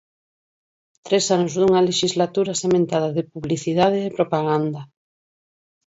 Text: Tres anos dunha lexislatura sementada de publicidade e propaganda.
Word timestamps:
Tres 1.07 1.25
anos 1.35 1.53
dunha 1.59 1.85
lexislatura 1.89 2.59
sementada 2.61 3.09
de 3.17 3.27
publicidade 3.33 3.99
e 4.03 4.13
propaganda. 4.17 4.81